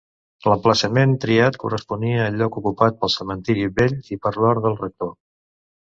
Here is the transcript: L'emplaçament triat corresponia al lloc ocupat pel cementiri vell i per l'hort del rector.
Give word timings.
L'emplaçament 0.51 1.11
triat 1.25 1.59
corresponia 1.65 2.23
al 2.29 2.39
lloc 2.41 2.57
ocupat 2.63 2.99
pel 3.03 3.15
cementiri 3.19 3.69
vell 3.81 3.97
i 4.17 4.19
per 4.25 4.37
l'hort 4.39 4.65
del 4.69 4.79
rector. 4.85 5.17